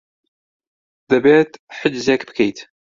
[1.09, 2.57] دەبێت حجزێک بکەیت.